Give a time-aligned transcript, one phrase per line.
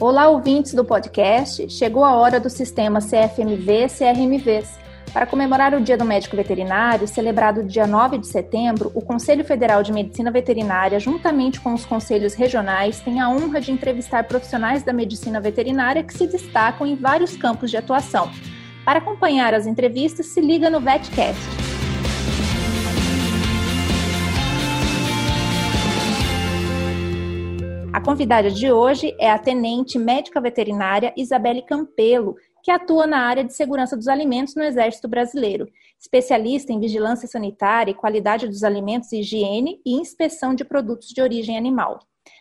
[0.00, 1.68] Olá, ouvintes do podcast.
[1.68, 4.78] Chegou a hora do sistema CFMV-CRMVs.
[5.12, 9.82] Para comemorar o Dia do Médico Veterinário, celebrado dia 9 de setembro, o Conselho Federal
[9.82, 14.92] de Medicina Veterinária, juntamente com os conselhos regionais, tem a honra de entrevistar profissionais da
[14.94, 18.30] medicina veterinária que se destacam em vários campos de atuação.
[18.86, 21.69] Para acompanhar as entrevistas, se liga no VetCast.
[28.00, 33.44] A convidada de hoje é a tenente médica veterinária Isabelle Campelo, que atua na área
[33.44, 35.68] de segurança dos alimentos no Exército Brasileiro,
[35.98, 41.58] especialista em vigilância sanitária e qualidade dos alimentos, higiene e inspeção de produtos de origem
[41.58, 41.98] animal.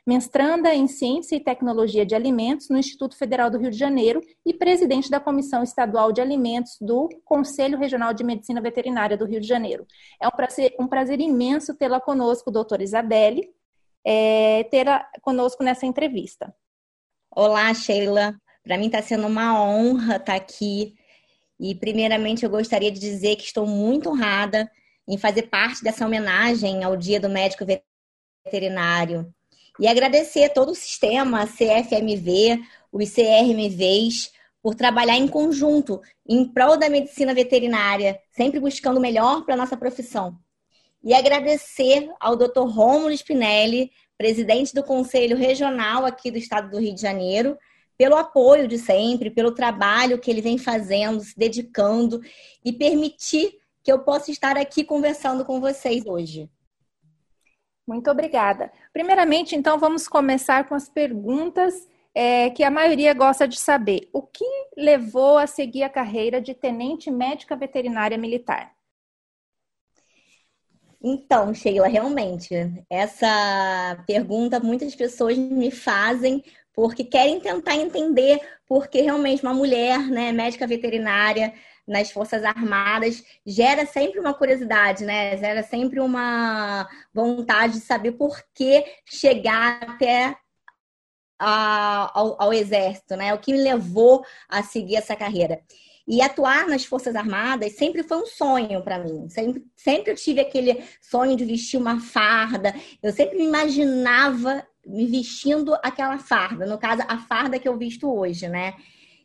[0.08, 4.54] Mestranda em Ciência e Tecnologia de Alimentos no Instituto Federal do Rio de Janeiro e
[4.54, 9.48] presidente da Comissão Estadual de Alimentos do Conselho Regional de Medicina Veterinária do Rio de
[9.48, 9.86] Janeiro.
[10.22, 13.54] É um prazer, um prazer imenso tê-la conosco, doutora Isabelle,
[14.06, 14.86] é, ter
[15.22, 16.54] conosco nessa entrevista.
[17.32, 18.36] Olá, Sheila.
[18.64, 20.96] Para mim está sendo uma honra estar tá aqui.
[21.60, 24.70] E, primeiramente, eu gostaria de dizer que estou muito honrada
[25.08, 27.66] em fazer parte dessa homenagem ao Dia do Médico
[28.46, 29.34] Veterinário.
[29.80, 36.90] E agradecer todo o sistema CFMV, os CRMVs, por trabalhar em conjunto em prol da
[36.90, 40.38] medicina veterinária, sempre buscando o melhor para a nossa profissão
[41.04, 42.68] e agradecer ao Dr.
[42.68, 47.58] Rômulo Spinelli, presidente do Conselho Regional aqui do Estado do Rio de Janeiro,
[47.98, 52.22] pelo apoio de sempre, pelo trabalho que ele vem fazendo, se dedicando
[52.64, 56.50] e permitir que eu possa estar aqui conversando com vocês hoje.
[57.88, 58.72] Muito obrigada.
[58.94, 64.08] Primeiramente, então, vamos começar com as perguntas é, que a maioria gosta de saber.
[64.14, 64.46] O que
[64.78, 68.79] levou a seguir a carreira de tenente médica veterinária militar?
[71.02, 72.54] Então, Sheila, realmente,
[72.90, 80.32] essa pergunta muitas pessoas me fazem porque querem tentar entender porque realmente uma mulher, né,
[80.32, 81.54] médica veterinária
[81.88, 85.36] nas Forças Armadas, gera sempre uma curiosidade, né?
[85.38, 90.38] Gera sempre uma vontade de saber por que chegar até
[91.40, 93.34] a, ao, ao exército, né?
[93.34, 95.62] O que me levou a seguir essa carreira.
[96.10, 99.30] E atuar nas Forças Armadas sempre foi um sonho para mim.
[99.30, 102.74] Sempre, sempre eu tive aquele sonho de vestir uma farda.
[103.04, 108.12] Eu sempre me imaginava me vestindo aquela farda, no caso, a farda que eu visto
[108.12, 108.74] hoje, né?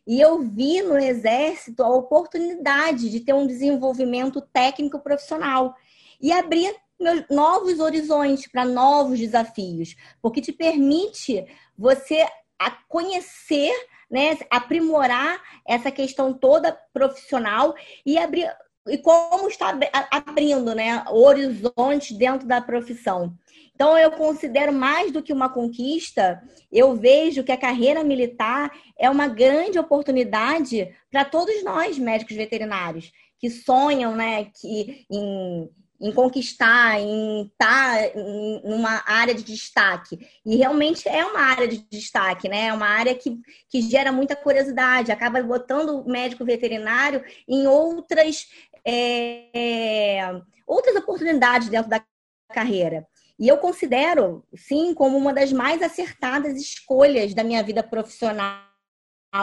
[0.05, 5.73] E eu vi no Exército a oportunidade de ter um desenvolvimento técnico profissional
[6.21, 6.71] e abrir
[7.31, 11.43] novos horizontes para novos desafios, porque te permite
[11.75, 12.27] você
[12.87, 13.73] conhecer
[14.15, 18.49] né, aprimorar essa questão toda profissional e abrir
[18.87, 19.77] e como está
[20.11, 23.35] abrindo, né, horizonte dentro da profissão.
[23.73, 29.09] Então eu considero mais do que uma conquista, eu vejo que a carreira militar é
[29.09, 35.69] uma grande oportunidade para todos nós médicos veterinários que sonham, né, que em
[35.99, 40.19] em conquistar, em estar tá em uma área de destaque.
[40.45, 42.67] E realmente é uma área de destaque, né?
[42.67, 43.39] É uma área que,
[43.69, 48.47] que gera muita curiosidade, acaba botando o médico veterinário em outras,
[48.85, 52.03] é, é, outras oportunidades dentro da
[52.53, 53.07] carreira.
[53.37, 58.61] E eu considero, sim, como uma das mais acertadas escolhas da minha vida profissional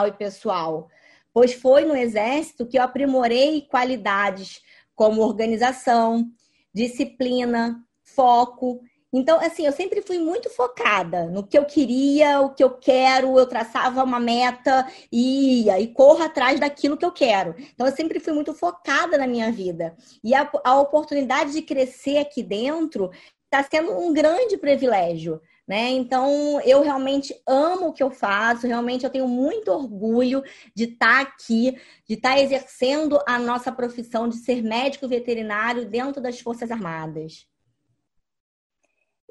[0.07, 0.89] e pessoal,
[1.33, 4.63] pois foi no Exército que eu aprimorei qualidades
[4.95, 6.31] como organização,
[6.75, 8.81] disciplina, foco.
[9.13, 13.39] Então, assim, eu sempre fui muito focada no que eu queria, o que eu quero,
[13.39, 17.55] eu traçava uma meta e ia e corro atrás daquilo que eu quero.
[17.75, 19.95] Então, eu sempre fui muito focada na minha vida.
[20.25, 23.11] E a, a oportunidade de crescer aqui dentro
[23.45, 25.41] está sendo um grande privilégio.
[25.67, 25.91] Né?
[25.91, 30.43] Então, eu realmente amo o que eu faço, realmente eu tenho muito orgulho
[30.75, 35.89] de estar tá aqui, de estar tá exercendo a nossa profissão de ser médico veterinário
[35.89, 37.47] dentro das Forças Armadas.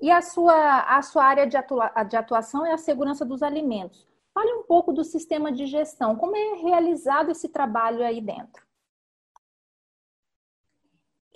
[0.02, 4.08] E a sua, a sua área de, atua, de atuação é a segurança dos alimentos.
[4.34, 8.66] Fale um pouco do sistema de gestão, como é realizado esse trabalho aí dentro?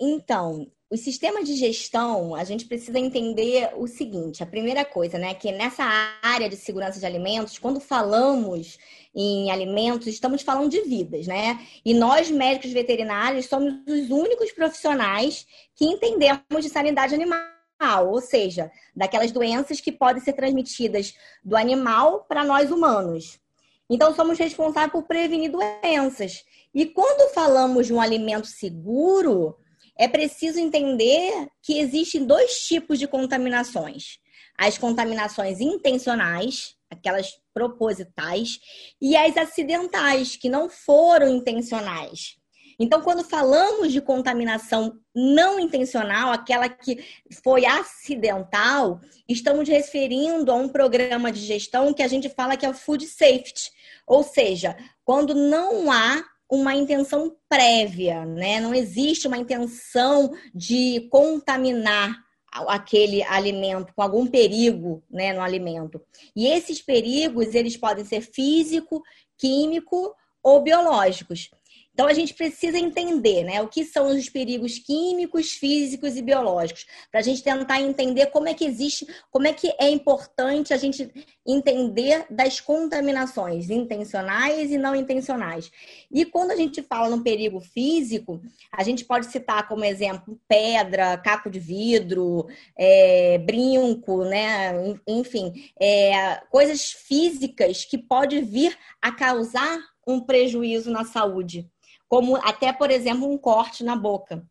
[0.00, 5.34] Então, o sistema de gestão, a gente precisa entender o seguinte: a primeira coisa, né,
[5.34, 5.84] que nessa
[6.22, 8.78] área de segurança de alimentos, quando falamos
[9.14, 11.66] em alimentos, estamos falando de vidas, né?
[11.84, 18.70] E nós, médicos veterinários, somos os únicos profissionais que entendemos de sanidade animal, ou seja,
[18.94, 23.40] daquelas doenças que podem ser transmitidas do animal para nós humanos.
[23.88, 26.44] Então, somos responsáveis por prevenir doenças.
[26.74, 29.56] E quando falamos de um alimento seguro,
[29.98, 34.18] é preciso entender que existem dois tipos de contaminações:
[34.58, 38.58] as contaminações intencionais, aquelas propositais,
[39.00, 42.36] e as acidentais, que não foram intencionais.
[42.78, 47.02] Então, quando falamos de contaminação não intencional, aquela que
[47.42, 52.68] foi acidental, estamos referindo a um programa de gestão que a gente fala que é
[52.68, 53.70] o food safety,
[54.06, 58.60] ou seja, quando não há uma intenção prévia, né?
[58.60, 62.24] Não existe uma intenção de contaminar
[62.68, 66.00] aquele alimento com algum perigo, né, no alimento.
[66.34, 69.02] E esses perigos, eles podem ser físico,
[69.36, 71.50] químico ou biológicos.
[71.96, 76.84] Então a gente precisa entender né, o que são os perigos químicos, físicos e biológicos,
[77.10, 80.76] para a gente tentar entender como é que existe, como é que é importante a
[80.76, 81.10] gente
[81.46, 85.72] entender das contaminações intencionais e não intencionais.
[86.12, 91.16] E quando a gente fala no perigo físico, a gente pode citar como exemplo pedra,
[91.16, 92.46] caco de vidro,
[92.76, 94.98] é, brinco, né?
[95.06, 101.70] Enfim, é, coisas físicas que pode vir a causar um prejuízo na saúde
[102.08, 104.46] como até, por exemplo, um corte na boca.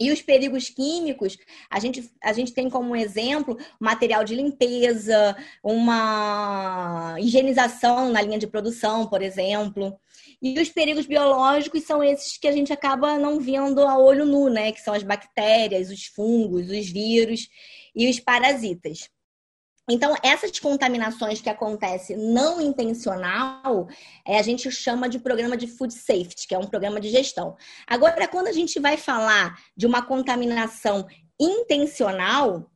[0.00, 1.36] E os perigos químicos,
[1.68, 8.46] a gente, a gente tem como exemplo material de limpeza, uma higienização na linha de
[8.46, 9.98] produção, por exemplo.
[10.40, 14.48] E os perigos biológicos são esses que a gente acaba não vendo a olho nu,
[14.48, 14.70] né?
[14.70, 17.48] Que são as bactérias, os fungos, os vírus
[17.92, 19.10] e os parasitas.
[19.88, 23.88] Então, essas contaminações que acontecem não intencional,
[24.26, 27.56] é, a gente chama de programa de food safety, que é um programa de gestão.
[27.86, 31.06] Agora, quando a gente vai falar de uma contaminação
[31.40, 32.70] intencional,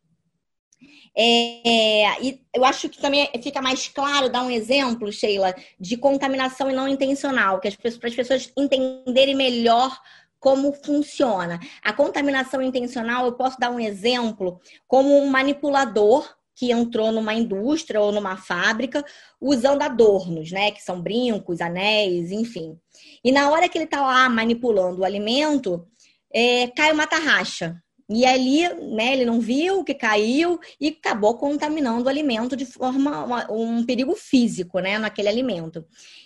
[1.14, 6.70] é, e eu acho que também fica mais claro dar um exemplo, Sheila, de contaminação
[6.72, 10.00] não intencional, que as pessoas, para as pessoas entenderem melhor
[10.40, 11.60] como funciona.
[11.82, 18.00] A contaminação intencional, eu posso dar um exemplo como um manipulador que entrou numa indústria
[18.00, 19.04] ou numa fábrica
[19.40, 20.70] usando adornos, né?
[20.70, 22.78] Que são brincos, anéis, enfim.
[23.24, 25.86] E na hora que ele está lá manipulando o alimento,
[26.32, 27.82] é, cai uma tarraxa.
[28.14, 33.50] E ali, né, ele não viu que caiu e acabou contaminando o alimento de forma
[33.50, 35.82] um perigo físico, né, naquele alimento.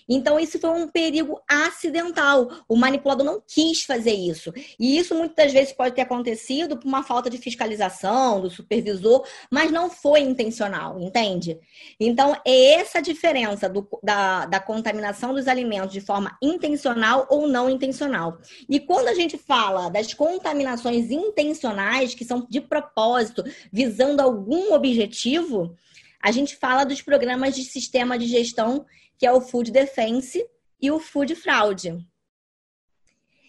[0.09, 2.49] Então, isso foi um perigo acidental.
[2.67, 4.53] O manipulador não quis fazer isso.
[4.79, 9.71] E isso muitas vezes pode ter acontecido por uma falta de fiscalização do supervisor, mas
[9.71, 11.57] não foi intencional, entende?
[11.99, 17.47] Então, é essa a diferença do, da, da contaminação dos alimentos de forma intencional ou
[17.47, 18.39] não intencional.
[18.69, 21.76] E quando a gente fala das contaminações intencionais,
[22.15, 25.75] que são de propósito, visando algum objetivo,
[26.21, 28.85] a gente fala dos programas de sistema de gestão
[29.17, 30.45] que é o Food Defense
[30.79, 31.87] e o Food Fraud.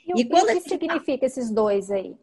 [0.06, 2.16] E, e quando que significa esses dois aí?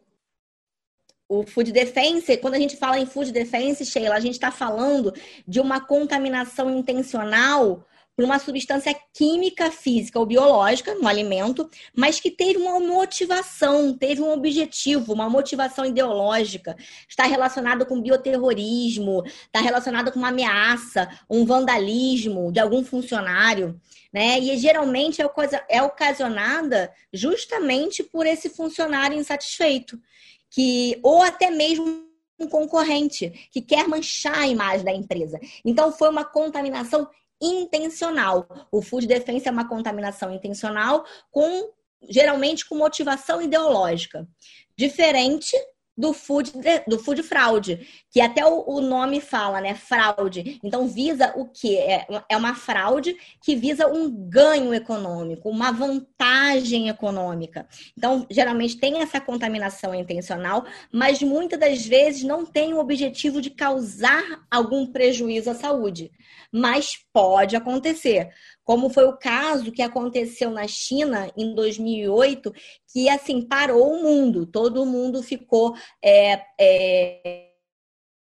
[1.28, 5.12] O Food Defense, quando a gente fala em Food Defense, Sheila, a gente está falando
[5.46, 7.84] de uma contaminação intencional
[8.16, 14.22] por uma substância química, física ou biológica no alimento, mas que teve uma motivação, teve
[14.22, 16.74] um objetivo, uma motivação ideológica.
[17.06, 23.78] Está relacionado com bioterrorismo, está relacionado com uma ameaça, um vandalismo de algum funcionário.
[24.10, 24.38] Né?
[24.38, 25.26] E geralmente é,
[25.68, 30.00] é ocasionada justamente por esse funcionário insatisfeito,
[30.48, 32.06] que ou até mesmo
[32.38, 35.38] um concorrente que quer manchar a imagem da empresa.
[35.62, 37.06] Então foi uma contaminação
[37.40, 38.46] intencional.
[38.70, 41.70] O food defense é uma contaminação intencional com
[42.08, 44.28] geralmente com motivação ideológica.
[44.76, 45.56] Diferente
[45.96, 46.52] do food,
[46.86, 49.74] do food fraude, que até o, o, nome fala, né?
[49.74, 50.60] Fraude.
[50.62, 51.76] Então, visa o quê?
[51.78, 57.66] É, é uma fraude que visa um ganho econômico, uma vantagem econômica.
[57.96, 63.50] Então, geralmente tem essa contaminação intencional, mas muitas das vezes não tem o objetivo de
[63.50, 66.10] causar algum prejuízo à saúde.
[66.52, 68.30] Mas pode acontecer
[68.66, 72.52] como foi o caso que aconteceu na China em 2008,
[72.92, 77.50] que assim parou o mundo, todo mundo ficou é, é,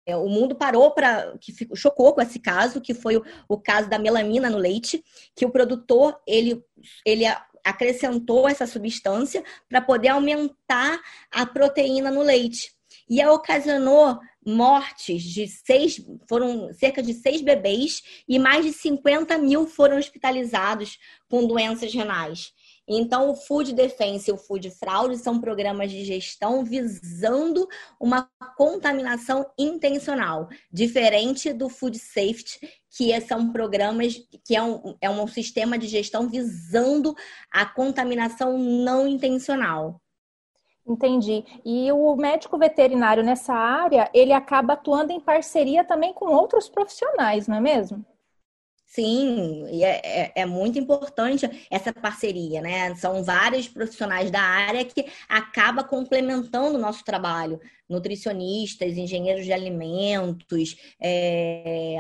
[0.07, 3.59] é, o mundo parou para que ficou, chocou com esse caso, que foi o, o
[3.59, 5.03] caso da melamina no leite,
[5.35, 6.63] que o produtor ele
[7.05, 7.25] ele
[7.65, 12.75] acrescentou essa substância para poder aumentar a proteína no leite
[13.09, 15.97] e ocasionou mortes de seis,
[16.29, 22.53] foram cerca de seis bebês e mais de 50 mil foram hospitalizados com doenças renais.
[22.87, 27.67] Então, o Food Defense e o Food Fraud são programas de gestão visando
[27.99, 32.61] uma contaminação intencional, diferente do Food Safety,
[32.97, 34.15] que são programas
[34.45, 37.15] que é um, é um sistema de gestão visando
[37.51, 40.01] a contaminação não intencional.
[40.87, 41.43] Entendi.
[41.65, 47.49] E o médico veterinário nessa área, ele acaba atuando em parceria também com outros profissionais,
[47.49, 48.05] não é mesmo?
[48.95, 52.95] Sim, e é, é, é, muito importante essa parceria, né?
[52.95, 57.61] São vários profissionais da área que acaba complementando o nosso trabalho.
[57.89, 61.97] Nutricionistas, engenheiros de alimentos, é,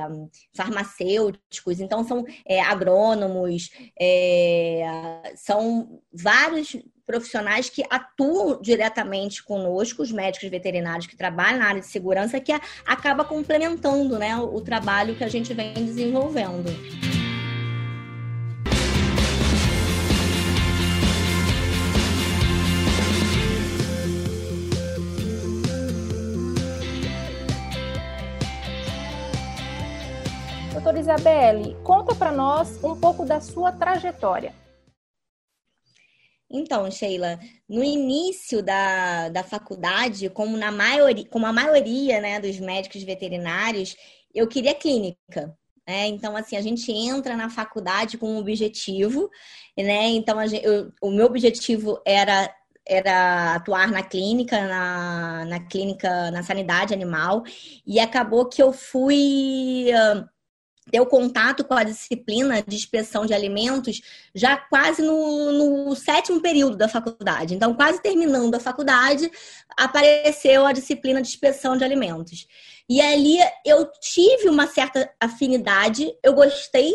[0.56, 3.70] farmacêuticos, então são é, agrônomos,
[4.00, 11.80] é, são vários profissionais que atuam diretamente conosco, os médicos veterinários que trabalham na área
[11.80, 12.52] de segurança, que
[12.86, 16.64] acaba complementando né, o trabalho que a gente vem desenvolvendo.
[30.72, 34.63] Doutora Isabelle, conta para nós um pouco da sua trajetória.
[36.50, 42.60] Então, Sheila, no início da, da faculdade, como, na maioria, como a maioria né, dos
[42.60, 43.96] médicos veterinários,
[44.34, 45.56] eu queria clínica.
[45.86, 46.06] Né?
[46.08, 49.30] Então, assim, a gente entra na faculdade com um objetivo,
[49.76, 50.06] né?
[50.08, 52.50] Então, gente, eu, o meu objetivo era
[52.86, 57.42] era atuar na clínica, na, na clínica, na sanidade animal,
[57.86, 59.86] e acabou que eu fui
[60.94, 64.00] ter o contato com a disciplina de inspeção de alimentos
[64.32, 67.52] já quase no, no, sétimo período da faculdade.
[67.52, 69.28] Então, quase terminando a faculdade,
[69.76, 72.46] apareceu a disciplina de inspeção de alimentos.
[72.88, 76.92] E ali eu tive uma certa afinidade, eu gostei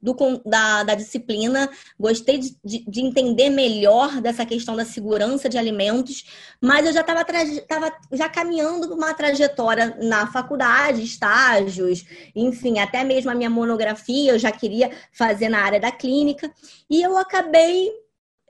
[0.00, 5.58] do, da, da disciplina, gostei de, de, de, entender melhor dessa questão da segurança de
[5.58, 6.24] alimentos,
[6.60, 13.34] mas eu já estava já caminhando uma trajetória na faculdade, estágios, enfim, até mesmo a
[13.34, 16.52] minha monografia eu já queria fazer na área da clínica,
[16.88, 17.90] e eu acabei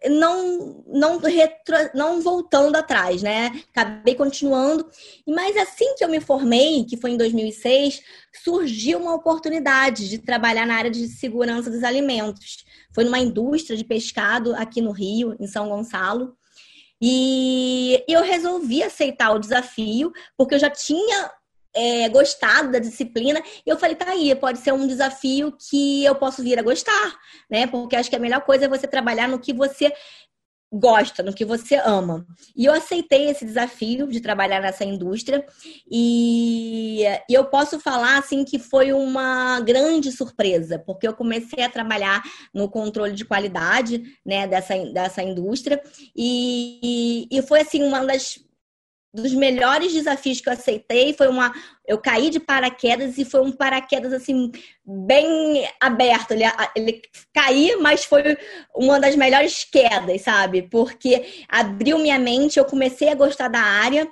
[0.04, 3.62] não não retro, não voltando atrás, né?
[3.74, 4.88] Acabei continuando.
[5.26, 8.02] Mas assim que eu me formei, que foi em 2006,
[8.44, 12.64] surgiu uma oportunidade de trabalhar na área de segurança dos alimentos.
[12.94, 16.36] Foi numa indústria de pescado aqui no Rio, em São Gonçalo.
[17.00, 21.30] E eu resolvi aceitar o desafio, porque eu já tinha
[21.76, 23.40] é, gostado da disciplina.
[23.64, 27.16] E eu falei, tá aí, pode ser um desafio que eu posso vir a gostar,
[27.50, 27.66] né?
[27.66, 29.92] Porque acho que a melhor coisa é você trabalhar no que você
[30.72, 32.26] gosta, no que você ama.
[32.56, 35.44] E eu aceitei esse desafio de trabalhar nessa indústria
[35.90, 41.70] e, e, eu posso falar assim que foi uma grande surpresa, porque eu comecei a
[41.70, 45.80] trabalhar no controle de qualidade, né, dessa, dessa indústria
[46.14, 48.45] e, e, e foi assim uma das
[49.16, 51.12] dos melhores desafios que eu aceitei.
[51.12, 51.52] Foi uma
[51.86, 54.52] eu caí de paraquedas e foi um paraquedas assim
[54.84, 56.32] bem aberto.
[56.32, 56.44] Ele,
[56.74, 57.02] ele
[57.34, 58.36] caí mas foi
[58.74, 60.62] uma das melhores quedas sabe?
[60.62, 64.08] Porque abriu minha mente eu comecei a gostar da área.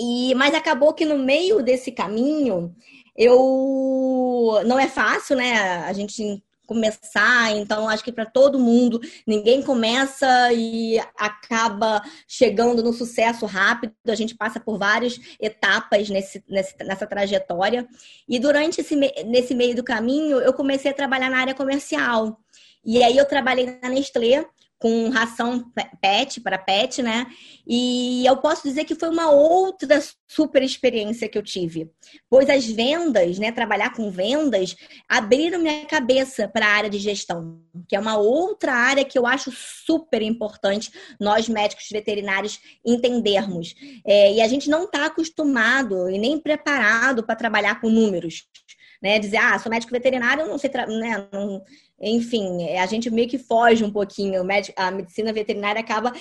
[0.00, 2.74] E mas acabou que no meio desse caminho
[3.16, 5.54] eu não é fácil né?
[5.84, 12.92] A gente começar, então acho que para todo mundo, ninguém começa e acaba chegando no
[12.92, 17.86] sucesso rápido, a gente passa por várias etapas nesse, nessa trajetória.
[18.28, 22.38] E durante esse, nesse meio do caminho, eu comecei a trabalhar na área comercial.
[22.84, 24.46] E aí eu trabalhei na Nestlé,
[24.78, 25.64] com ração
[26.00, 27.26] pet para pet, né?
[27.66, 31.90] E eu posso dizer que foi uma outra super experiência que eu tive,
[32.28, 34.76] pois as vendas, né, trabalhar com vendas,
[35.08, 39.26] abriram minha cabeça para a área de gestão, que é uma outra área que eu
[39.26, 43.74] acho super importante nós médicos veterinários entendermos.
[44.06, 48.44] É, e a gente não está acostumado e nem preparado para trabalhar com números
[49.02, 49.18] né?
[49.18, 51.28] Dizer, ah, sou médico veterinário, não sei, né?
[51.32, 51.62] Não...
[52.00, 54.42] Enfim, é, a gente meio que foge um pouquinho.
[54.76, 56.12] A medicina veterinária acaba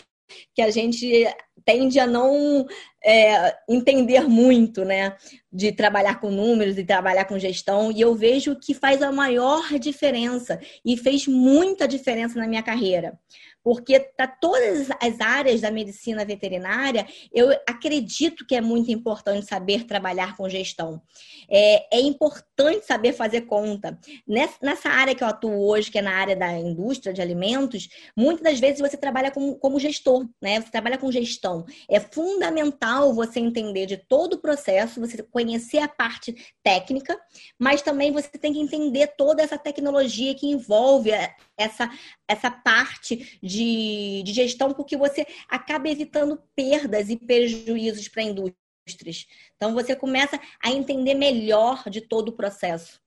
[0.54, 1.28] que a gente
[1.64, 2.66] tende a não
[3.04, 5.16] é, entender muito, né?
[5.52, 7.92] De trabalhar com números, de trabalhar com gestão.
[7.92, 13.20] E eu vejo que faz a maior diferença e fez muita diferença na minha carreira
[13.66, 19.86] porque para todas as áreas da medicina veterinária, eu acredito que é muito importante saber
[19.86, 21.02] trabalhar com gestão.
[21.50, 24.00] É, é importante saber fazer conta.
[24.28, 27.90] Nessa, nessa, área que eu atuo hoje, que é na área da indústria de alimentos,
[28.16, 30.62] muitas das vezes você trabalha como, como gestor, né?
[30.62, 31.66] Você trabalha com gestão.
[31.90, 37.20] É fundamental você entender de todo o processo, você conhecer a parte técnica,
[37.58, 41.10] mas também você tem que entender toda essa tecnologia que envolve
[41.58, 41.90] essa,
[42.28, 49.28] essa parte de, de gestão, porque você acaba evitando perdas e prejuízos para indústrias.
[49.56, 53.00] Então, você começa a entender melhor de todo o processo.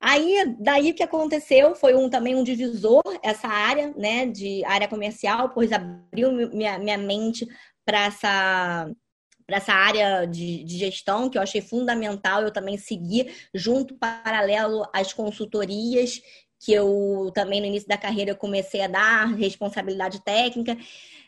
[0.00, 4.88] Aí, daí o que aconteceu foi um, também um divisor, essa área, né, de área
[4.88, 7.46] comercial, pois abriu minha, minha mente
[7.84, 8.90] para essa
[9.46, 14.88] para essa área de, de, gestão, que eu achei fundamental eu também seguir junto, paralelo
[14.92, 16.22] às consultorias,
[16.60, 20.76] que eu também no início da carreira eu comecei a dar responsabilidade técnica.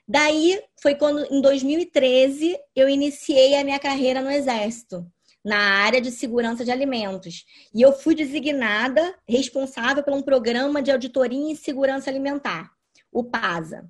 [0.07, 5.07] Daí foi quando, em 2013, eu iniciei a minha carreira no Exército,
[5.43, 7.47] na área de segurança de alimentos.
[7.75, 12.71] E eu fui designada responsável por um programa de auditoria em segurança alimentar
[13.13, 13.85] o PASA.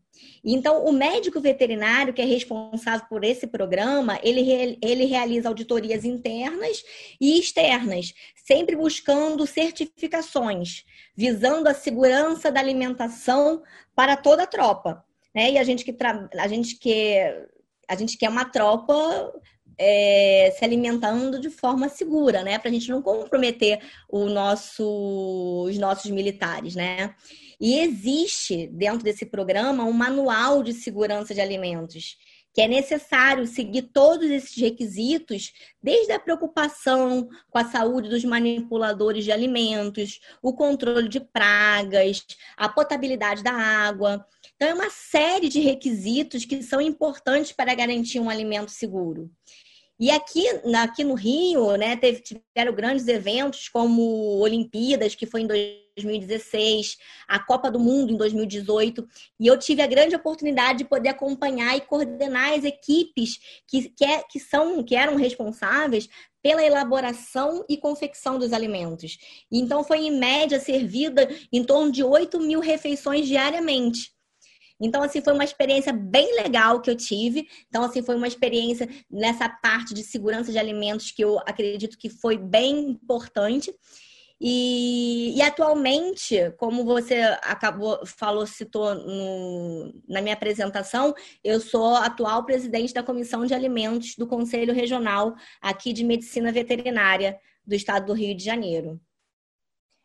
[0.45, 6.83] Então, o médico veterinário que é responsável por esse programa, ele, ele realiza auditorias internas
[7.21, 10.85] e externas, sempre buscando certificações,
[11.17, 13.63] visando a segurança da alimentação
[13.95, 15.05] para toda a tropa.
[15.33, 15.53] Né?
[15.53, 15.97] E a gente que
[16.37, 17.17] a gente que
[17.89, 19.33] a gente quer uma tropa
[19.79, 22.59] é, se alimentando de forma segura, né?
[22.59, 27.15] Para a gente não comprometer o nosso, os nossos militares, né?
[27.63, 32.17] E existe dentro desse programa um manual de segurança de alimentos,
[32.53, 39.23] que é necessário seguir todos esses requisitos, desde a preocupação com a saúde dos manipuladores
[39.23, 42.27] de alimentos, o controle de pragas,
[42.57, 44.27] a potabilidade da água.
[44.57, 49.31] Então, é uma série de requisitos que são importantes para garantir um alimento seguro.
[50.03, 50.43] E aqui,
[50.75, 56.97] aqui no Rio, né, teve, tiveram grandes eventos como Olimpíadas, que foi em 2016,
[57.29, 59.07] a Copa do Mundo em 2018,
[59.39, 64.05] e eu tive a grande oportunidade de poder acompanhar e coordenar as equipes que, que,
[64.05, 66.09] é, que são, que eram responsáveis
[66.43, 69.17] pela elaboração e confecção dos alimentos.
[69.53, 74.11] Então, foi em média servida em torno de 8 mil refeições diariamente.
[74.83, 77.47] Então, assim, foi uma experiência bem legal que eu tive.
[77.69, 82.11] Então, assim, foi uma experiência nessa parte de segurança de alimentos que eu acredito que
[82.11, 83.73] foi bem importante.
[84.45, 92.45] E, e, atualmente, como você acabou, falou, citou no, na minha apresentação, eu sou atual
[92.45, 98.13] presidente da Comissão de Alimentos do Conselho Regional aqui de Medicina Veterinária do Estado do
[98.15, 99.01] Rio de Janeiro.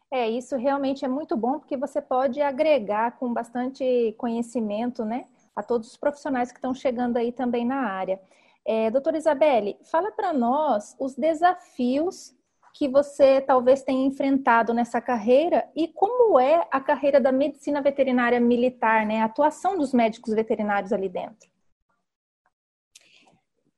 [0.09, 5.61] É, isso realmente é muito bom porque você pode agregar com bastante conhecimento, né, a
[5.61, 8.19] todos os profissionais que estão chegando aí também na área.
[8.65, 12.33] É, doutora Isabelle, fala para nós os desafios
[12.73, 18.39] que você talvez tenha enfrentado nessa carreira e como é a carreira da medicina veterinária
[18.39, 21.49] militar, né, a atuação dos médicos veterinários ali dentro.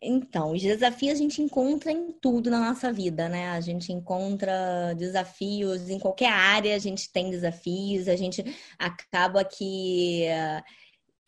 [0.02, 3.50] Então, os desafios a gente encontra em tudo na nossa vida, né?
[3.50, 8.44] A gente encontra desafios em qualquer área, a gente tem desafios, a gente
[8.78, 10.26] acaba que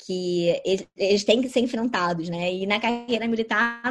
[0.05, 0.61] que
[0.97, 2.53] eles têm que ser enfrentados, né?
[2.53, 3.83] E na carreira militar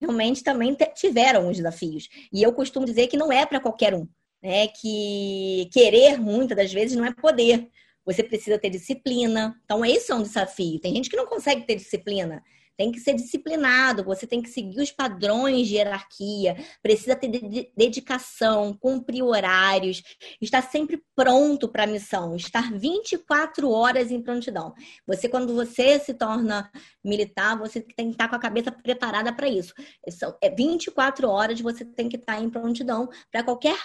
[0.00, 2.08] realmente também tiveram os desafios.
[2.32, 4.08] E eu costumo dizer que não é para qualquer um,
[4.42, 4.68] né?
[4.68, 7.68] Que querer muitas das vezes não é poder.
[8.06, 9.60] Você precisa ter disciplina.
[9.64, 10.80] Então, esse é um desafio.
[10.80, 12.42] Tem gente que não consegue ter disciplina
[12.80, 17.28] tem que ser disciplinado, você tem que seguir os padrões de hierarquia, precisa ter
[17.76, 20.02] dedicação, cumprir horários,
[20.40, 24.72] estar sempre pronto para a missão, estar 24 horas em prontidão.
[25.06, 26.70] Você, quando você se torna
[27.04, 29.74] militar, você tem que estar com a cabeça preparada para isso.
[30.08, 33.76] São 24 é horas você tem que estar em prontidão para qualquer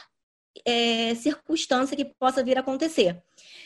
[0.66, 3.22] é, circunstância que possa vir a acontecer.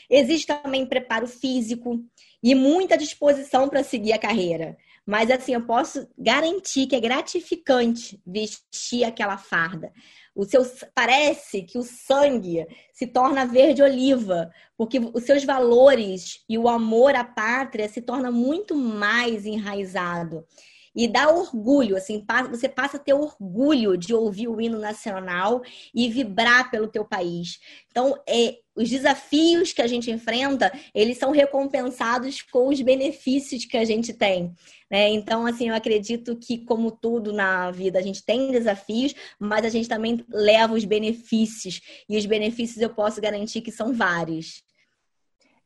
[0.10, 2.04] Existe também preparo físico
[2.42, 4.76] e muita disposição para seguir a carreira.
[5.10, 9.92] Mas assim, eu posso garantir que é gratificante vestir aquela farda.
[10.36, 10.62] O seu
[10.94, 17.16] parece que o sangue se torna verde oliva, porque os seus valores e o amor
[17.16, 20.46] à pátria se torna muito mais enraizado
[21.00, 25.62] e dá orgulho, assim, você passa a ter orgulho de ouvir o hino nacional
[25.96, 27.58] e vibrar pelo teu país.
[27.90, 33.78] Então, é, os desafios que a gente enfrenta, eles são recompensados com os benefícios que
[33.78, 34.54] a gente tem.
[34.92, 35.08] Né?
[35.12, 39.70] Então, assim, eu acredito que, como tudo na vida, a gente tem desafios, mas a
[39.70, 41.80] gente também leva os benefícios.
[42.10, 44.68] E os benefícios eu posso garantir que são vários.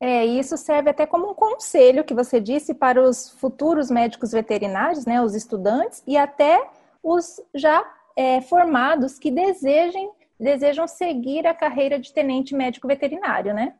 [0.06, 5.06] É, isso serve até como um conselho que você disse para os futuros médicos veterinários,
[5.06, 6.62] né, os estudantes e até
[7.02, 7.82] os já
[8.13, 13.76] é, formados que desejem, desejam seguir a carreira de tenente médico veterinário, né?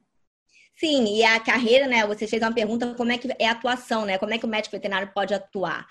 [0.78, 2.08] Sim, e a carreira, né?
[2.08, 4.18] Você fez uma pergunta como é que é a atuação, né?
[4.18, 5.86] Como é que o médico veterinário pode atuar?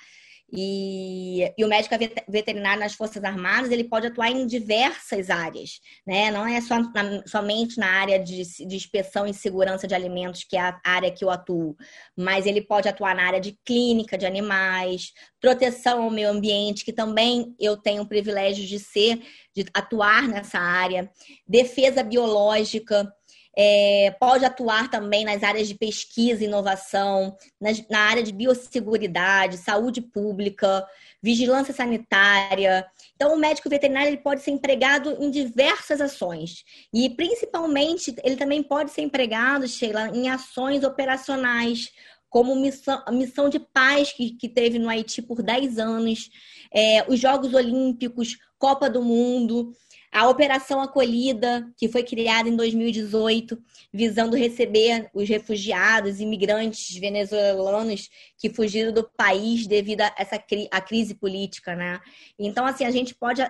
[0.54, 1.94] E, e, o médico
[2.28, 6.30] veterinário nas Forças Armadas ele pode atuar em diversas áreas, né?
[6.30, 10.54] Não é só na, somente na área de, de, inspeção e segurança de alimentos, que
[10.54, 11.74] é a área que eu atuo,
[12.14, 16.92] mas ele pode atuar na área de clínica de animais, proteção ao meio ambiente, que
[16.92, 19.22] também eu tenho o privilégio de ser,
[19.56, 21.10] de atuar nessa área,
[21.48, 23.10] defesa biológica
[23.56, 29.58] é, pode atuar também nas áreas de pesquisa e inovação, nas, na área de biosseguridade,
[29.58, 30.86] saúde pública,
[31.22, 32.86] vigilância sanitária.
[33.14, 36.64] Então, o médico veterinário ele pode ser empregado em diversas ações.
[36.92, 41.92] E, principalmente, ele também pode ser empregado, Sheila, em ações operacionais,
[42.32, 46.30] como missão, missão de paz que, que teve no Haiti por 10 anos,
[46.74, 49.74] é, os Jogos Olímpicos, Copa do Mundo.
[50.12, 53.58] A Operação Acolhida, que foi criada em 2018,
[53.90, 60.36] visando receber os refugiados, imigrantes venezuelanos que fugiram do país devido a essa
[60.70, 61.98] a crise política, né?
[62.38, 63.40] Então, assim, a gente pode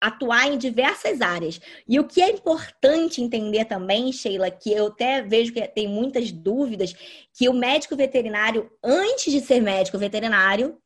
[0.00, 1.60] atuar em diversas áreas.
[1.88, 6.30] E o que é importante entender também, Sheila, que eu até vejo que tem muitas
[6.30, 6.94] dúvidas,
[7.32, 10.76] que o médico veterinário, antes de ser médico veterinário,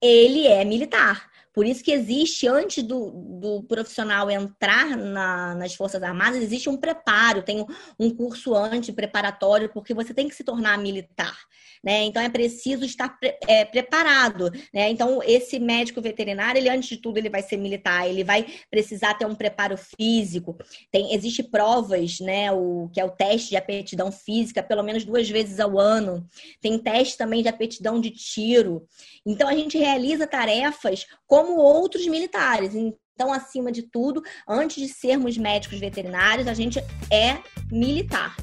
[0.00, 1.31] ele é militar.
[1.52, 6.76] Por isso que existe, antes do, do profissional entrar na, nas Forças Armadas, existe um
[6.76, 7.66] preparo, tem
[7.98, 11.36] um curso antes preparatório, porque você tem que se tornar militar.
[11.84, 12.04] Né?
[12.04, 14.50] Então é preciso estar pre é, preparado.
[14.72, 14.88] Né?
[14.90, 19.14] Então, esse médico veterinário, ele, antes de tudo, ele vai ser militar, ele vai precisar
[19.14, 20.56] ter um preparo físico.
[20.92, 22.52] Tem, existe provas, né?
[22.52, 26.24] O, que é o teste de aptidão física, pelo menos duas vezes ao ano.
[26.60, 28.86] Tem teste também de aptidão de tiro.
[29.26, 32.74] Então, a gente realiza tarefas como outros militares.
[32.74, 36.78] Então, acima de tudo, antes de sermos médicos veterinários, a gente
[37.10, 38.36] é militar.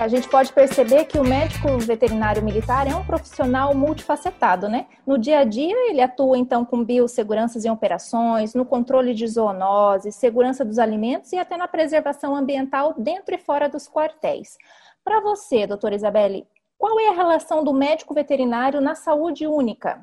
[0.00, 4.86] A gente pode perceber que o médico veterinário militar é um profissional multifacetado, né?
[5.06, 10.16] No dia a dia, ele atua então com biosseguranças em operações, no controle de zoonoses,
[10.16, 14.56] segurança dos alimentos e até na preservação ambiental dentro e fora dos quartéis.
[15.04, 20.02] Para você, doutora Isabelle, qual é a relação do médico veterinário na saúde única?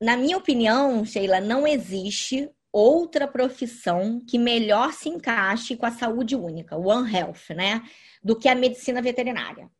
[0.00, 6.36] Na minha opinião, Sheila, não existe outra profissão que melhor se encaixe com a saúde
[6.36, 7.82] única, One Health, né?
[8.22, 9.70] Do que a medicina veterinária.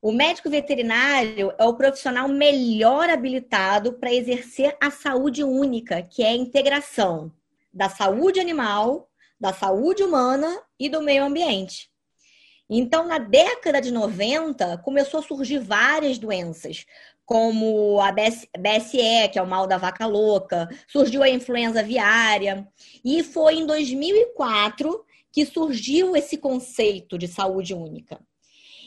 [0.00, 6.28] O médico veterinário é o profissional melhor habilitado para exercer a saúde única, que é
[6.28, 7.32] a integração
[7.72, 11.90] da saúde animal, da saúde humana e do meio ambiente.
[12.70, 16.84] Então, na década de 90, começou a surgir várias doenças,
[17.28, 22.66] como a BSE, que é o mal da vaca louca, surgiu a influenza aviária,
[23.04, 28.18] e foi em 2004 que surgiu esse conceito de saúde única.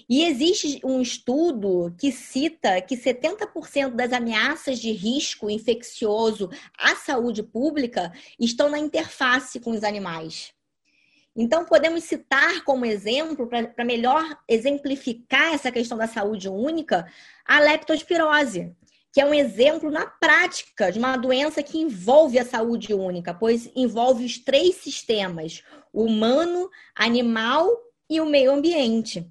[0.10, 7.44] E existe um estudo que cita que 70% das ameaças de risco infeccioso à saúde
[7.44, 10.52] pública estão na interface com os animais.
[11.36, 17.08] Então, podemos citar como exemplo, para melhor exemplificar essa questão da saúde única,
[17.46, 18.76] a leptospirose,
[19.14, 23.70] que é um exemplo na prática de uma doença que envolve a saúde única, pois
[23.76, 25.64] envolve os três sistemas:
[25.94, 27.70] humano, animal
[28.10, 29.26] e o meio ambiente.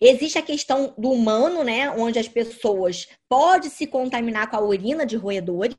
[0.00, 5.06] Existe a questão do humano, né, onde as pessoas podem se contaminar com a urina
[5.06, 5.76] de roedores,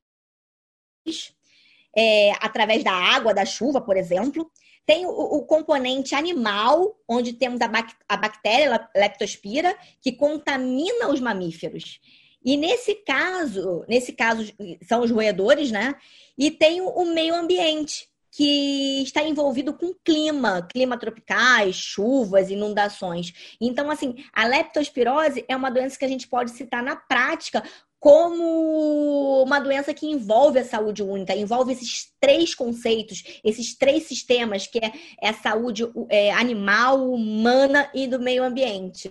[1.95, 4.49] é, através da água, da chuva, por exemplo.
[4.85, 11.19] Tem o, o componente animal, onde temos a, bac a bactéria leptospira, que contamina os
[11.19, 11.99] mamíferos.
[12.43, 14.53] E nesse caso, nesse caso
[14.87, 15.95] são os roedores, né?
[16.37, 23.55] E tem o, o meio ambiente, que está envolvido com clima, clima tropicais, chuvas, inundações.
[23.61, 27.63] Então, assim, a leptospirose é uma doença que a gente pode citar na prática
[28.03, 34.67] como uma doença que envolve a saúde única, envolve esses três conceitos, esses três sistemas,
[34.67, 39.09] que é, é a saúde é, animal, humana e do meio ambiente.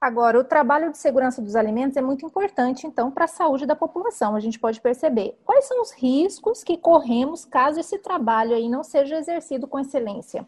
[0.00, 3.76] Agora, o trabalho de segurança dos alimentos é muito importante, então, para a saúde da
[3.76, 4.34] população.
[4.34, 8.82] A gente pode perceber quais são os riscos que corremos caso esse trabalho aí não
[8.82, 10.44] seja exercido com excelência.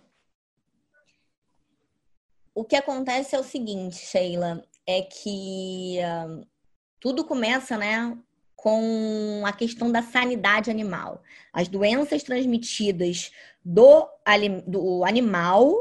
[2.53, 5.99] O que acontece é o seguinte, Sheila, é que
[7.01, 8.17] tudo começa, né,
[8.55, 11.23] com a questão da sanidade animal.
[11.53, 13.31] As doenças transmitidas
[13.65, 14.09] do,
[14.67, 15.73] do animal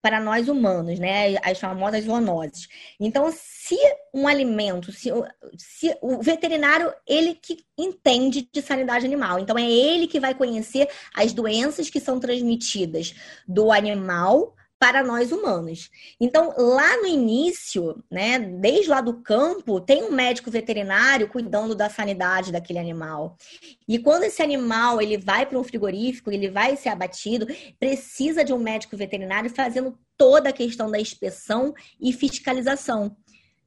[0.00, 1.36] para nós humanos, né?
[1.42, 2.68] As famosas zoonoses.
[3.00, 3.76] Então, se
[4.14, 5.10] um alimento, se,
[5.56, 9.38] se, o veterinário, ele que entende de sanidade animal.
[9.38, 13.14] Então, é ele que vai conhecer as doenças que são transmitidas
[13.46, 15.90] do animal para nós humanos.
[16.20, 21.90] Então, lá no início, né, desde lá do campo, tem um médico veterinário cuidando da
[21.90, 23.36] sanidade daquele animal.
[23.88, 27.46] E quando esse animal ele vai para um frigorífico, ele vai ser abatido,
[27.78, 33.16] precisa de um médico veterinário fazendo toda a questão da inspeção e fiscalização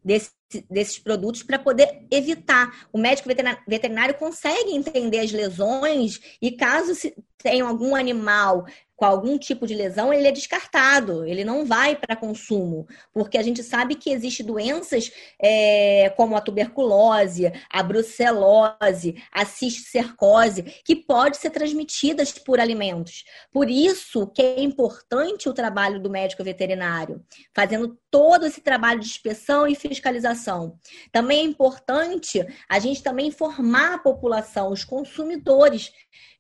[0.04, 0.32] desse
[0.69, 2.88] desses produtos para poder evitar.
[2.91, 3.30] O médico
[3.67, 6.93] veterinário consegue entender as lesões e caso
[7.38, 8.65] tenha algum animal
[9.02, 13.42] com algum tipo de lesão, ele é descartado, ele não vai para consumo, porque a
[13.42, 15.12] gente sabe que existem doenças
[15.42, 23.24] é, como a tuberculose, a brucelose, a cisticercose, que pode ser transmitidas por alimentos.
[23.52, 29.08] Por isso que é importante o trabalho do médico veterinário, fazendo todo esse trabalho de
[29.08, 30.78] inspeção e fiscalização.
[31.12, 35.92] Também é importante a gente também informar a população, os consumidores,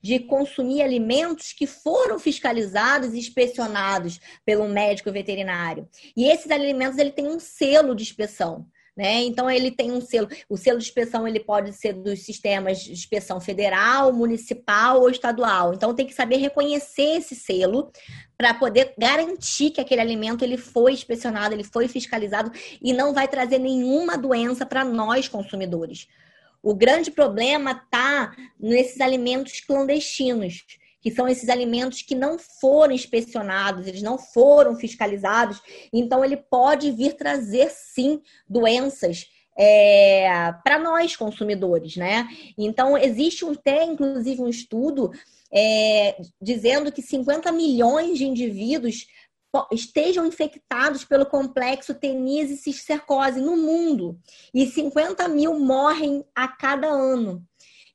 [0.01, 5.87] de consumir alimentos que foram fiscalizados e inspecionados pelo médico veterinário.
[6.15, 8.65] E esses alimentos ele tem um selo de inspeção.
[8.95, 9.21] Né?
[9.21, 12.91] Então ele tem um selo, o selo de inspeção ele pode ser dos sistemas de
[12.91, 15.73] inspeção federal, municipal ou estadual.
[15.73, 17.89] Então tem que saber reconhecer esse selo
[18.37, 23.29] para poder garantir que aquele alimento ele foi inspecionado, ele foi fiscalizado e não vai
[23.29, 26.07] trazer nenhuma doença para nós consumidores.
[26.61, 30.65] O grande problema está nesses alimentos clandestinos,
[31.01, 35.61] que são esses alimentos que não foram inspecionados, eles não foram fiscalizados,
[35.91, 39.25] então ele pode vir trazer sim doenças
[39.57, 42.27] é, para nós consumidores, né?
[42.57, 45.11] Então existe um, até inclusive um estudo
[45.53, 49.07] é, dizendo que 50 milhões de indivíduos
[49.71, 54.17] estejam infectados pelo complexo teníase cisticercose no mundo
[54.53, 57.43] e 50 mil morrem a cada ano.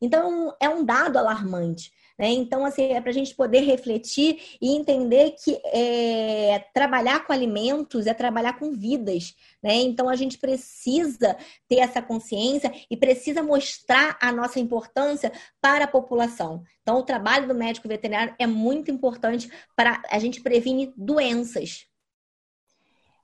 [0.01, 1.91] Então, é um dado alarmante.
[2.19, 2.29] Né?
[2.31, 8.07] Então, assim, é para a gente poder refletir e entender que é, trabalhar com alimentos
[8.07, 9.35] é trabalhar com vidas.
[9.63, 9.75] Né?
[9.75, 11.37] Então, a gente precisa
[11.69, 16.63] ter essa consciência e precisa mostrar a nossa importância para a população.
[16.83, 21.87] Então, o trabalho do médico veterinário é muito importante para a gente prevenir doenças.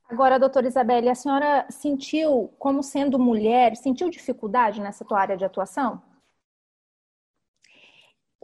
[0.09, 5.45] Agora, doutora Isabelle, a senhora sentiu, como sendo mulher, sentiu dificuldade nessa tua área de
[5.45, 6.03] atuação?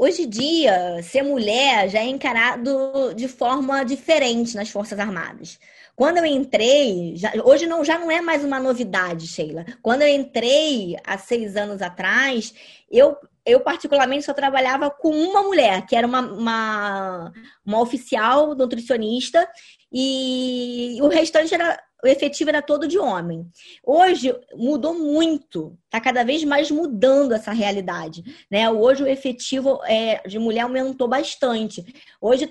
[0.01, 5.59] Hoje em dia, ser mulher já é encarado de forma diferente nas Forças Armadas.
[5.97, 9.67] Quando eu entrei, já, hoje não, já não é mais uma novidade, Sheila.
[9.83, 12.55] Quando eu entrei há seis anos atrás,
[12.89, 17.33] eu, eu particularmente só trabalhava com uma mulher, que era uma, uma,
[17.67, 19.51] uma oficial nutricionista,
[19.92, 23.51] e o restante era o efetivo era todo de homem.
[23.83, 28.22] Hoje mudou muito, está cada vez mais mudando essa realidade.
[28.51, 28.70] Né?
[28.70, 31.85] Hoje o efetivo é, de mulher aumentou bastante.
[32.20, 32.46] Hoje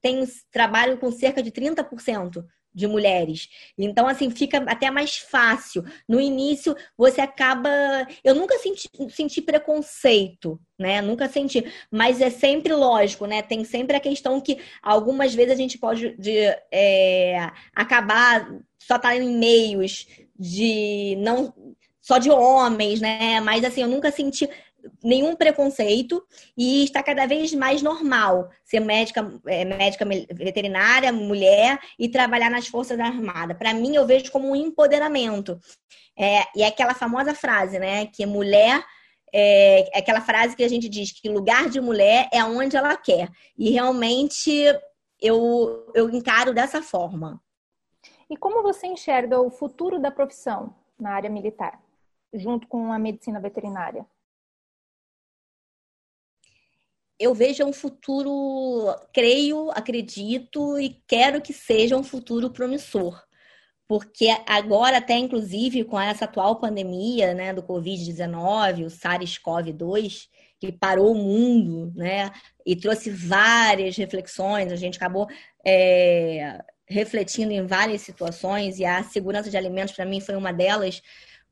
[0.00, 2.42] tem trabalho com cerca de 30%
[2.76, 3.48] de mulheres.
[3.78, 5.82] Então, assim, fica até mais fácil.
[6.06, 7.70] No início, você acaba.
[8.22, 11.00] Eu nunca senti, senti preconceito, né?
[11.00, 11.64] Nunca senti.
[11.90, 13.40] Mas é sempre lógico, né?
[13.40, 18.46] Tem sempre a questão que algumas vezes a gente pode de, é, acabar
[18.78, 20.06] só tá em meios
[20.38, 21.52] de não
[22.00, 23.40] só de homens, né?
[23.40, 24.48] Mas assim, eu nunca senti
[25.02, 26.22] nenhum preconceito
[26.56, 32.66] e está cada vez mais normal ser médica, é, médica veterinária, mulher e trabalhar nas
[32.66, 33.56] Forças Armadas.
[33.56, 35.58] Para mim, eu vejo como um empoderamento.
[36.18, 38.06] É, e é aquela famosa frase, né?
[38.06, 38.84] Que mulher
[39.32, 42.96] é, é aquela frase que a gente diz que lugar de mulher é onde ela
[42.96, 43.28] quer.
[43.58, 44.50] E realmente
[45.20, 47.40] eu, eu encaro dessa forma.
[48.28, 51.80] E como você enxerga o futuro da profissão na área militar,
[52.32, 54.06] junto com a medicina veterinária?
[57.18, 63.22] Eu vejo um futuro, creio, acredito e quero que seja um futuro promissor.
[63.88, 71.12] Porque agora, até inclusive com essa atual pandemia né, do Covid-19, o SARS-CoV-2, que parou
[71.12, 72.30] o mundo, né?
[72.64, 75.28] E trouxe várias reflexões, a gente acabou
[75.64, 81.02] é, refletindo em várias situações, e a segurança de alimentos, para mim, foi uma delas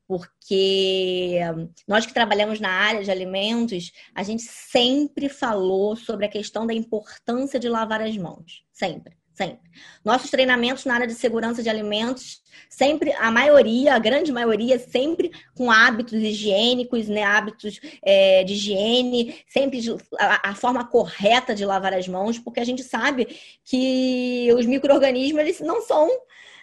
[0.07, 1.39] porque
[1.87, 6.73] nós que trabalhamos na área de alimentos, a gente sempre falou sobre a questão da
[6.73, 8.63] importância de lavar as mãos.
[8.71, 9.69] Sempre, sempre.
[10.03, 15.31] Nossos treinamentos na área de segurança de alimentos, sempre, a maioria, a grande maioria, sempre
[15.55, 17.23] com hábitos higiênicos, né?
[17.23, 19.79] hábitos é, de higiene, sempre
[20.19, 23.27] a, a, forma correta de lavar as mãos, porque a gente sabe
[23.63, 26.09] que os micro-organismos eles não são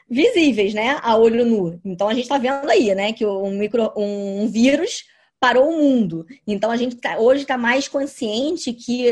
[0.09, 1.81] visíveis, né, a olho nu.
[1.85, 5.05] Então a gente está vendo aí, né, que um micro, um vírus
[5.41, 6.25] parou o mundo.
[6.47, 9.11] Então a gente tá, hoje está mais consciente que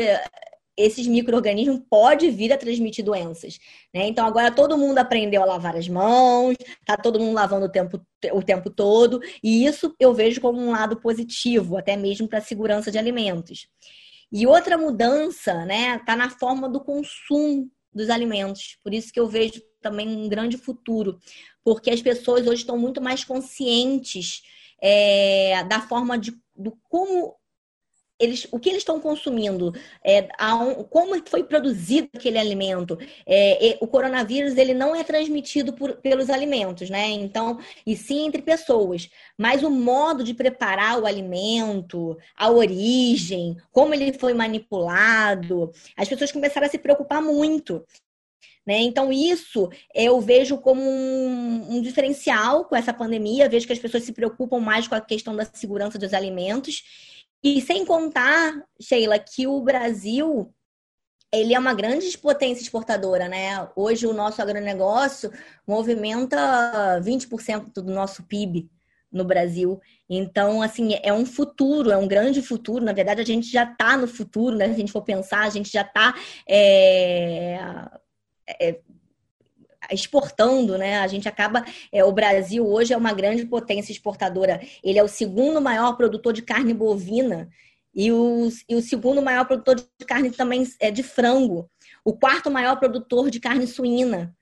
[0.77, 3.59] esses micro-organismos podem vir a transmitir doenças.
[3.93, 4.07] Né?
[4.07, 8.01] Então agora todo mundo aprendeu a lavar as mãos, tá todo mundo lavando o tempo,
[8.33, 12.41] o tempo todo, e isso eu vejo como um lado positivo, até mesmo para a
[12.41, 13.67] segurança de alimentos.
[14.31, 18.77] E outra mudança, né, tá na forma do consumo dos alimentos.
[18.83, 21.19] Por isso que eu vejo também um grande futuro,
[21.63, 24.41] porque as pessoas hoje estão muito mais conscientes
[24.81, 27.35] é, da forma de do como
[28.21, 32.97] eles, o que eles estão consumindo, é, um, como foi produzido aquele alimento.
[33.25, 37.09] É, o coronavírus ele não é transmitido por, pelos alimentos, né?
[37.09, 39.09] Então, e sim entre pessoas.
[39.37, 46.31] Mas o modo de preparar o alimento, a origem, como ele foi manipulado, as pessoas
[46.31, 47.83] começaram a se preocupar muito.
[48.65, 48.77] Né?
[48.81, 53.49] Então, isso eu vejo como um, um, diferencial com essa pandemia.
[53.49, 56.83] Vejo que as pessoas se preocupam mais com a questão da segurança dos alimentos
[57.43, 60.53] e sem contar, Sheila, que o Brasil
[61.33, 63.67] ele é uma grande potência exportadora, né?
[63.75, 65.31] Hoje o nosso agronegócio
[65.65, 68.69] movimenta 20% do nosso PIB
[69.11, 69.79] no Brasil.
[70.09, 72.83] Então, assim, é um futuro, é um grande futuro.
[72.83, 74.67] Na verdade, a gente já está no futuro, né?
[74.67, 76.13] Se a gente for pensar, a gente já está
[76.47, 77.57] é,
[78.59, 78.79] é,
[79.91, 80.99] exportando, né?
[80.99, 81.65] A gente acaba.
[81.91, 84.61] É, o Brasil hoje é uma grande potência exportadora.
[84.83, 87.49] Ele é o segundo maior produtor de carne bovina
[87.93, 91.69] e o, e o segundo maior produtor de carne também é de frango.
[92.03, 94.33] O quarto maior produtor de carne suína.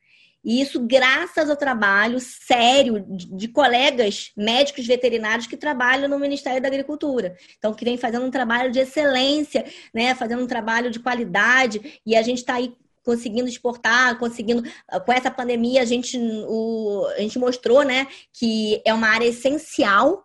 [0.43, 6.69] E isso graças ao trabalho sério de colegas médicos veterinários que trabalham no Ministério da
[6.69, 7.35] Agricultura.
[7.57, 10.15] Então, que vem fazendo um trabalho de excelência, né?
[10.15, 12.73] Fazendo um trabalho de qualidade, e a gente está aí
[13.09, 14.61] conseguindo exportar, conseguindo.
[15.03, 16.15] Com essa pandemia, a gente,
[16.47, 20.23] o, a gente mostrou né, que é uma área essencial,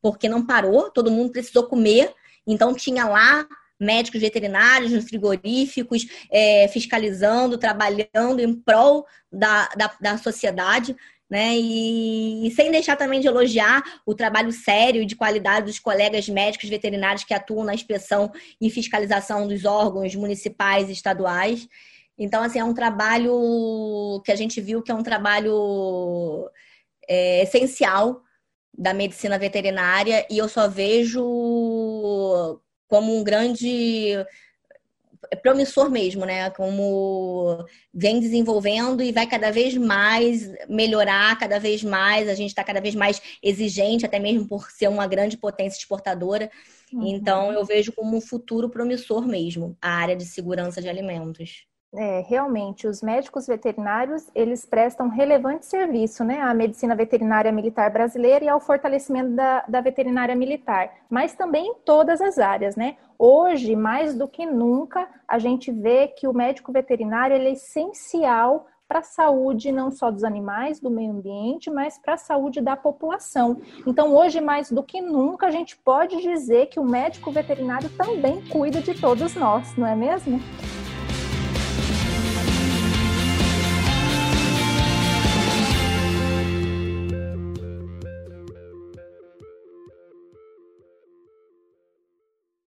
[0.00, 2.14] porque não parou, todo mundo precisou comer.
[2.46, 3.46] Então, tinha lá
[3.78, 10.96] médicos veterinários nos frigoríficos, é, fiscalizando, trabalhando em prol da, da, da sociedade.
[11.28, 11.56] Né?
[11.56, 16.28] E, e, sem deixar também de elogiar o trabalho sério e de qualidade dos colegas
[16.28, 21.66] médicos veterinários que atuam na inspeção e fiscalização dos órgãos municipais e estaduais.
[22.18, 26.48] Então, assim, é um trabalho que a gente viu que é um trabalho
[27.08, 28.22] é, essencial
[28.76, 31.22] da medicina veterinária e eu só vejo
[32.88, 34.16] como um grande
[35.42, 36.50] promissor mesmo, né?
[36.50, 42.62] Como vem desenvolvendo e vai cada vez mais melhorar, cada vez mais, a gente está
[42.62, 46.50] cada vez mais exigente, até mesmo por ser uma grande potência exportadora.
[46.92, 47.06] Uhum.
[47.06, 51.66] Então, eu vejo como um futuro promissor mesmo a área de segurança de alimentos
[51.96, 58.44] é, realmente os médicos veterinários eles prestam relevante serviço né, à medicina veterinária militar brasileira
[58.44, 62.96] e ao fortalecimento da, da veterinária militar, mas também em todas as áreas, né?
[63.18, 68.98] Hoje, mais do que nunca, a gente vê que o médico veterinário é essencial para
[68.98, 73.60] a saúde não só dos animais, do meio ambiente, mas para a saúde da população.
[73.86, 78.42] Então, hoje, mais do que nunca, a gente pode dizer que o médico veterinário também
[78.48, 80.38] cuida de todos nós, não é mesmo?